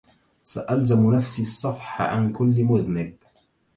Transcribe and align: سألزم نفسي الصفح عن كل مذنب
سألزم 0.43 1.13
نفسي 1.15 1.41
الصفح 1.41 2.01
عن 2.01 2.33
كل 2.33 2.63
مذنب 2.63 3.15